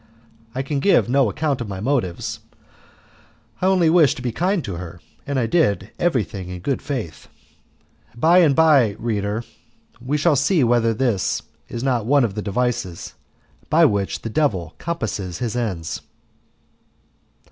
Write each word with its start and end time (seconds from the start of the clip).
I 0.55 0.63
can 0.63 0.79
give 0.79 1.07
no 1.09 1.29
account 1.29 1.61
of 1.61 1.67
my 1.67 1.79
motives. 1.79 2.39
I 3.61 3.67
only 3.67 3.87
wished 3.87 4.15
to 4.17 4.23
be 4.23 4.31
kind 4.31 4.63
to 4.63 4.77
her, 4.77 4.99
and 5.27 5.37
I 5.37 5.45
did 5.45 5.91
everything 5.99 6.49
in 6.49 6.61
good 6.61 6.81
faith. 6.81 7.27
By 8.15 8.39
and 8.39 8.55
by, 8.55 8.95
reader, 8.97 9.43
we 10.03 10.17
shall 10.17 10.35
see 10.35 10.63
whether 10.63 10.91
this 10.95 11.43
is 11.69 11.83
not 11.83 12.07
one 12.07 12.23
of 12.23 12.33
the 12.33 12.41
devices 12.41 13.13
by 13.69 13.85
which 13.85 14.23
the 14.23 14.29
devil 14.31 14.73
compasses 14.79 15.37
his 15.37 15.55
ends. 15.55 16.01